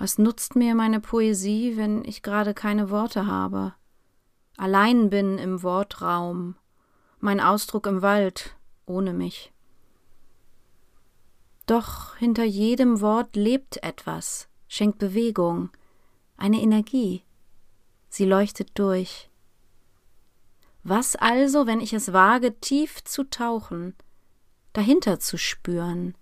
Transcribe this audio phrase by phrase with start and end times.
[0.00, 3.74] Was nutzt mir meine Poesie, wenn ich gerade keine Worte habe?
[4.56, 6.56] Allein bin im Wortraum,
[7.18, 9.52] mein Ausdruck im Wald, ohne mich.
[11.66, 15.68] Doch hinter jedem Wort lebt etwas, schenkt Bewegung,
[16.38, 17.22] eine Energie.
[18.08, 19.28] Sie leuchtet durch.
[20.82, 23.94] Was also, wenn ich es wage, tief zu tauchen,
[24.72, 26.14] dahinter zu spüren,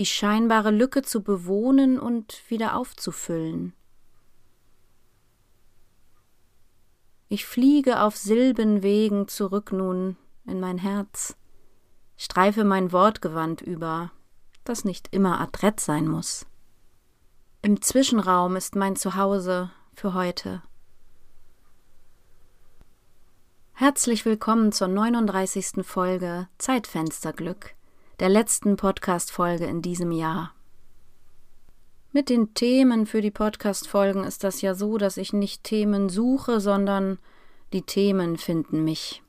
[0.00, 3.74] die scheinbare Lücke zu bewohnen und wieder aufzufüllen.
[7.28, 11.36] Ich fliege auf Silbenwegen zurück nun in mein Herz,
[12.16, 14.10] streife mein Wortgewand über,
[14.64, 16.46] das nicht immer adrett sein muss.
[17.60, 20.62] Im Zwischenraum ist mein Zuhause für heute.
[23.74, 25.84] Herzlich willkommen zur 39.
[25.84, 27.74] Folge Zeitfensterglück
[28.20, 30.52] der letzten Podcast-Folge in diesem Jahr.
[32.12, 36.60] Mit den Themen für die Podcast-Folgen ist das ja so, dass ich nicht Themen suche,
[36.60, 37.18] sondern
[37.72, 39.22] die Themen finden mich.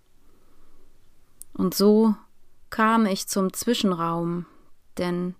[1.53, 2.16] Und so
[2.69, 4.45] kam ich zum Zwischenraum,
[4.97, 5.36] denn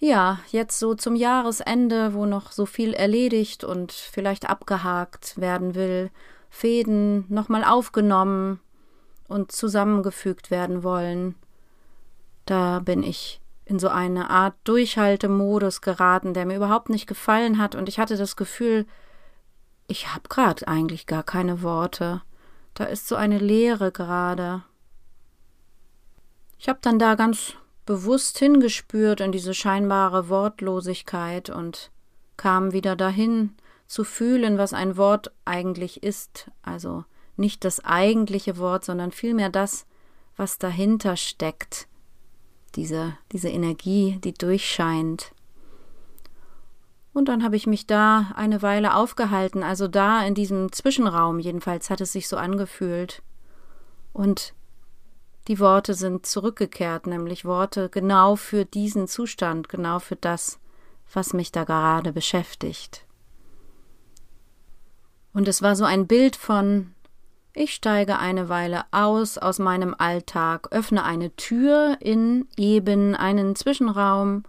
[0.00, 6.10] ja, jetzt so zum Jahresende, wo noch so viel erledigt und vielleicht abgehakt werden will,
[6.50, 8.58] Fäden nochmal aufgenommen
[9.28, 11.36] und zusammengefügt werden wollen,
[12.46, 17.74] da bin ich in so eine Art Durchhaltemodus geraten, der mir überhaupt nicht gefallen hat,
[17.74, 18.86] und ich hatte das Gefühl,
[19.86, 22.22] ich hab grad eigentlich gar keine Worte.
[22.74, 24.62] Da ist so eine Leere gerade.
[26.58, 27.54] Ich hab dann da ganz
[27.86, 31.90] bewusst hingespürt in diese scheinbare Wortlosigkeit und
[32.36, 33.56] kam wieder dahin,
[33.92, 37.04] zu fühlen, was ein Wort eigentlich ist, also
[37.36, 39.86] nicht das eigentliche Wort, sondern vielmehr das,
[40.34, 41.88] was dahinter steckt,
[42.76, 45.32] diese, diese Energie, die durchscheint.
[47.12, 51.90] Und dann habe ich mich da eine Weile aufgehalten, also da in diesem Zwischenraum, jedenfalls
[51.90, 53.22] hat es sich so angefühlt.
[54.12, 54.54] Und
[55.48, 60.58] die Worte sind zurückgekehrt, nämlich Worte genau für diesen Zustand, genau für das,
[61.12, 63.04] was mich da gerade beschäftigt.
[65.34, 66.94] Und es war so ein Bild von
[67.54, 74.44] ich steige eine Weile aus aus meinem Alltag, öffne eine Tür in eben einen Zwischenraum,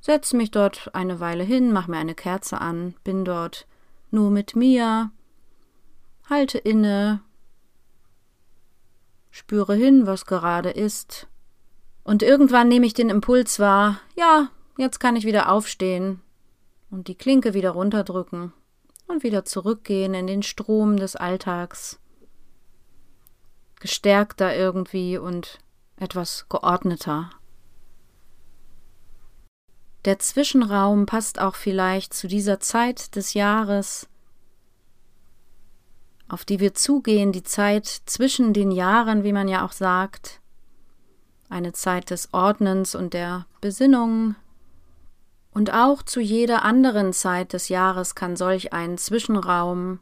[0.00, 3.66] setze mich dort eine Weile hin, mach mir eine Kerze an, bin dort
[4.10, 5.10] nur mit mir,
[6.28, 7.20] halte inne,
[9.30, 11.28] spüre hin, was gerade ist,
[12.04, 16.20] und irgendwann nehme ich den Impuls wahr, ja, jetzt kann ich wieder aufstehen
[16.90, 18.52] und die Klinke wieder runterdrücken
[19.06, 22.00] und wieder zurückgehen in den Strom des Alltags
[23.82, 25.58] gestärkter irgendwie und
[25.96, 27.30] etwas geordneter.
[30.04, 34.08] Der Zwischenraum passt auch vielleicht zu dieser Zeit des Jahres,
[36.28, 40.40] auf die wir zugehen, die Zeit zwischen den Jahren, wie man ja auch sagt,
[41.48, 44.36] eine Zeit des Ordnens und der Besinnung.
[45.52, 49.98] Und auch zu jeder anderen Zeit des Jahres kann solch ein Zwischenraum,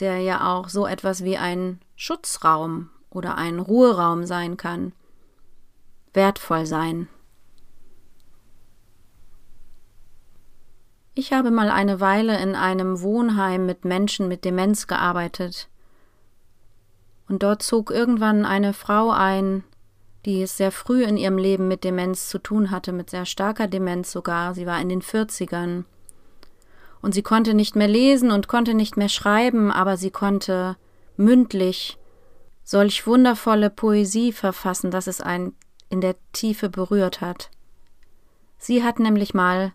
[0.00, 4.92] der ja auch so etwas wie ein Schutzraum oder ein Ruheraum sein kann,
[6.12, 7.08] wertvoll sein.
[11.14, 15.68] Ich habe mal eine Weile in einem Wohnheim mit Menschen mit Demenz gearbeitet.
[17.28, 19.62] Und dort zog irgendwann eine Frau ein,
[20.24, 23.66] die es sehr früh in ihrem Leben mit Demenz zu tun hatte, mit sehr starker
[23.66, 24.54] Demenz sogar.
[24.54, 25.84] Sie war in den 40ern.
[27.02, 30.76] Und sie konnte nicht mehr lesen und konnte nicht mehr schreiben, aber sie konnte
[31.16, 31.98] mündlich
[32.64, 35.56] solch wundervolle Poesie verfassen, dass es einen
[35.88, 37.50] in der Tiefe berührt hat.
[38.58, 39.72] Sie hat nämlich mal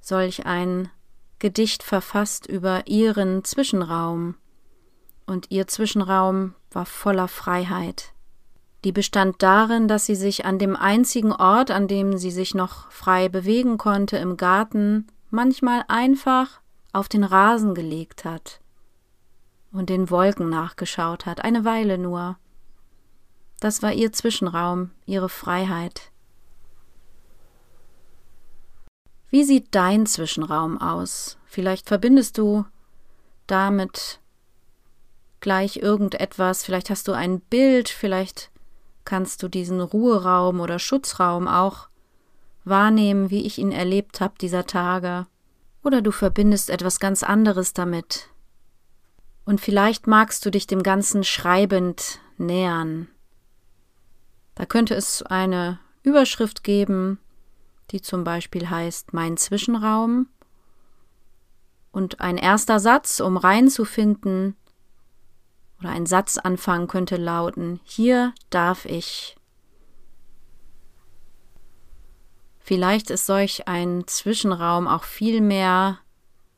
[0.00, 0.90] solch ein
[1.38, 4.36] Gedicht verfasst über ihren Zwischenraum,
[5.26, 8.12] und ihr Zwischenraum war voller Freiheit.
[8.84, 12.90] Die bestand darin, dass sie sich an dem einzigen Ort, an dem sie sich noch
[12.90, 16.60] frei bewegen konnte, im Garten, manchmal einfach
[16.92, 18.60] auf den Rasen gelegt hat
[19.72, 22.38] und den Wolken nachgeschaut hat, eine Weile nur.
[23.60, 26.10] Das war ihr Zwischenraum, ihre Freiheit.
[29.28, 31.38] Wie sieht dein Zwischenraum aus?
[31.46, 32.64] Vielleicht verbindest du
[33.46, 34.20] damit
[35.40, 38.50] gleich irgendetwas, vielleicht hast du ein Bild, vielleicht
[39.04, 41.88] kannst du diesen Ruheraum oder Schutzraum auch
[42.64, 45.26] wahrnehmen, wie ich ihn erlebt habe dieser Tage.
[45.82, 48.28] Oder du verbindest etwas ganz anderes damit.
[49.50, 53.08] Und vielleicht magst du dich dem Ganzen schreibend nähern.
[54.54, 57.18] Da könnte es eine Überschrift geben,
[57.90, 60.28] die zum Beispiel heißt Mein Zwischenraum.
[61.90, 64.54] Und ein erster Satz, um reinzufinden,
[65.80, 69.36] oder ein Satzanfang könnte lauten Hier darf ich.
[72.60, 75.98] Vielleicht ist solch ein Zwischenraum auch viel mehr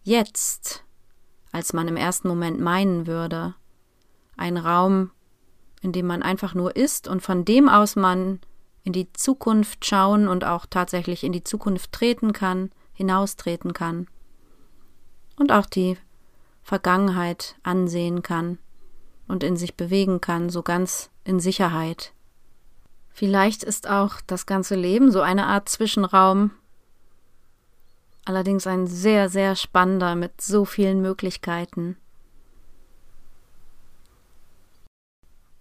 [0.03, 0.85] jetzt,
[1.53, 3.55] als man im ersten Moment meinen würde.
[4.37, 5.11] Ein Raum,
[5.83, 8.41] in dem man einfach nur ist und von dem aus man
[8.85, 14.09] in die Zukunft schauen und auch tatsächlich in die Zukunft treten kann, hinaustreten kann
[15.37, 15.97] und auch die
[16.63, 18.59] Vergangenheit ansehen kann
[19.29, 22.13] und in sich bewegen kann, so ganz in Sicherheit.
[23.11, 26.53] Vielleicht ist auch das ganze Leben so eine Art Zwischenraum,
[28.25, 31.97] allerdings ein sehr, sehr spannender mit so vielen Möglichkeiten.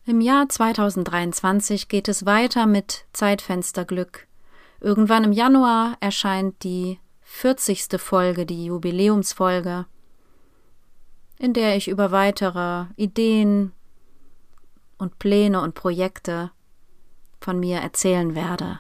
[0.06, 4.28] Im Jahr 2023 geht es weiter mit Zeitfensterglück.
[4.80, 8.00] Irgendwann im Januar erscheint die 40.
[8.00, 9.86] Folge, die Jubiläumsfolge,
[11.38, 13.74] in der ich über weitere Ideen
[14.98, 16.52] und Pläne und Projekte
[17.40, 18.80] von mir erzählen werde.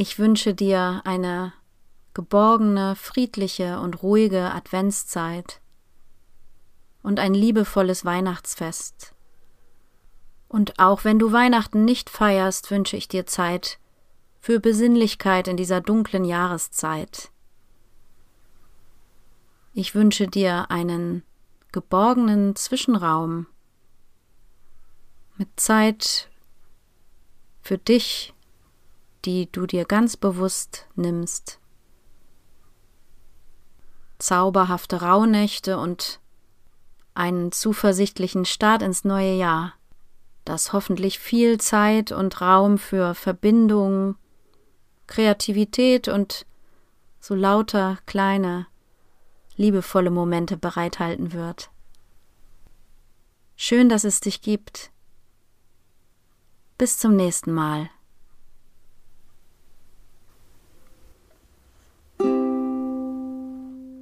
[0.00, 1.52] Ich wünsche dir eine
[2.14, 5.60] geborgene, friedliche und ruhige Adventszeit
[7.02, 9.12] und ein liebevolles Weihnachtsfest.
[10.46, 13.80] Und auch wenn du Weihnachten nicht feierst, wünsche ich dir Zeit
[14.38, 17.32] für Besinnlichkeit in dieser dunklen Jahreszeit.
[19.74, 21.24] Ich wünsche dir einen
[21.72, 23.48] geborgenen Zwischenraum
[25.38, 26.30] mit Zeit
[27.62, 28.32] für dich,
[29.24, 31.58] die du dir ganz bewusst nimmst.
[34.18, 36.20] Zauberhafte Rauhnächte und
[37.14, 39.74] einen zuversichtlichen Start ins neue Jahr,
[40.44, 44.16] das hoffentlich viel Zeit und Raum für Verbindung,
[45.06, 46.46] Kreativität und
[47.20, 48.66] so lauter kleine,
[49.56, 51.70] liebevolle Momente bereithalten wird.
[53.56, 54.92] Schön, dass es dich gibt.
[56.78, 57.90] Bis zum nächsten Mal.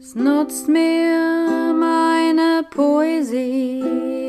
[0.08, 3.82] Es nutzt mir meine Poesie,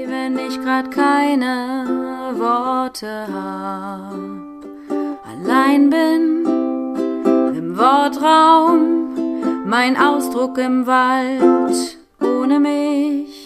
[0.07, 4.11] wenn ich grad keine Worte hab.
[5.31, 6.45] Allein bin
[7.55, 9.13] im Wortraum,
[9.67, 13.45] mein Ausdruck im Wald ohne mich.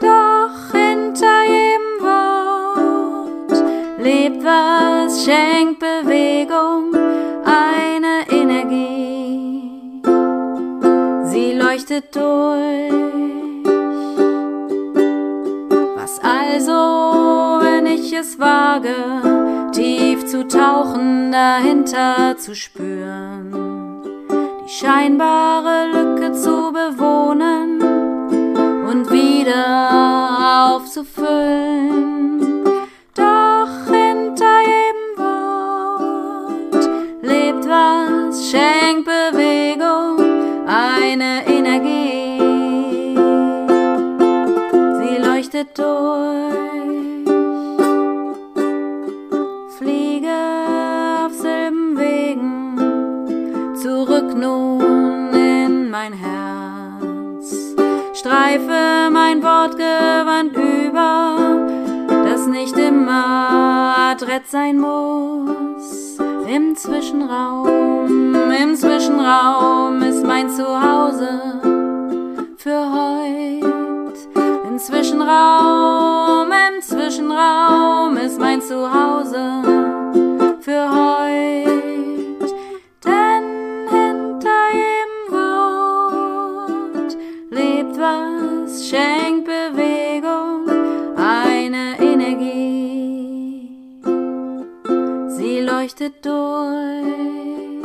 [0.00, 3.64] Doch hinter jedem Wort
[3.98, 6.99] lebt was, schenkt Bewegung,
[12.12, 12.92] durch.
[15.96, 23.52] Was also, wenn ich es wage, tief zu tauchen, dahinter zu spüren,
[24.64, 27.80] die scheinbare Lücke zu bewohnen
[28.88, 32.09] und wieder aufzufüllen.
[54.34, 57.74] Nun in mein Herz.
[58.14, 61.36] Streife mein Wortgewand über,
[62.24, 66.18] das nicht immer adrett sein muss.
[66.48, 70.89] Im Zwischenraum, im Zwischenraum ist mein Zuhause
[89.50, 90.68] Bewegung,
[91.16, 93.68] eine Energie.
[95.28, 97.82] Sie leuchtet durch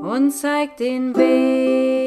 [0.00, 2.05] und zeigt den Weg.